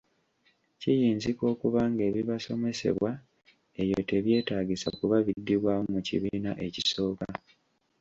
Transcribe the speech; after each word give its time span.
Kiyinzika 0.79 1.43
okuba 1.53 1.81
ng’ebibasomesebwa 1.91 3.11
eyo 3.81 3.99
tebyetaagisa 4.09 4.87
kuba 4.97 5.15
biddibwamu 5.25 5.87
mu 5.93 6.01
kibiina 6.07 6.51
ekisooka. 6.67 7.27